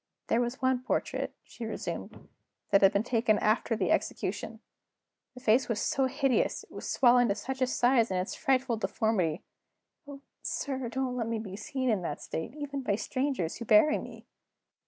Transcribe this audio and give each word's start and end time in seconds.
"There 0.29 0.41
was 0.41 0.63
one 0.63 0.81
portrait," 0.81 1.35
she 1.43 1.63
resumed, 1.63 2.27
"that 2.71 2.81
had 2.81 2.91
been 2.91 3.03
taken 3.03 3.37
after 3.37 3.75
the 3.75 3.91
execution. 3.91 4.59
The 5.35 5.39
face 5.41 5.69
was 5.69 5.79
so 5.79 6.05
hideous; 6.07 6.63
it 6.63 6.71
was 6.71 6.89
swollen 6.89 7.27
to 7.27 7.35
such 7.35 7.61
a 7.61 7.67
size 7.67 8.09
in 8.09 8.17
its 8.17 8.33
frightful 8.33 8.77
deformity 8.77 9.43
oh, 10.07 10.21
sir, 10.41 10.89
don't 10.89 11.15
let 11.15 11.27
me 11.27 11.37
be 11.37 11.55
seen 11.55 11.87
in 11.87 12.01
that 12.01 12.19
state, 12.19 12.55
even 12.55 12.81
by 12.81 12.93
the 12.93 12.97
strangers 12.97 13.57
who 13.57 13.65
bury 13.65 13.99
me! 13.99 14.25